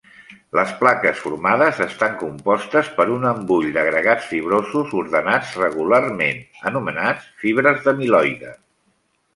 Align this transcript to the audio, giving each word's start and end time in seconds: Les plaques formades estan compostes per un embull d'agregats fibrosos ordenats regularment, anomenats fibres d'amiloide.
Les 0.59 0.69
plaques 0.77 1.19
formades 1.25 1.81
estan 1.85 2.15
compostes 2.21 2.89
per 2.97 3.07
un 3.17 3.27
embull 3.33 3.69
d'agregats 3.77 4.31
fibrosos 4.33 4.97
ordenats 5.03 5.53
regularment, 5.67 6.43
anomenats 6.73 7.31
fibres 7.45 7.85
d'amiloide. 7.87 8.59